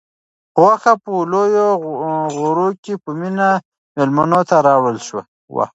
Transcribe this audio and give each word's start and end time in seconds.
غوښه 0.59 0.93
په 1.03 1.11
لویو 1.31 1.67
غوریو 2.35 2.79
کې 2.83 2.93
په 3.03 3.09
مینه 3.19 3.49
مېلمنو 3.95 4.41
ته 4.49 4.55
راوړل 4.67 4.97
شوه. 5.07 5.23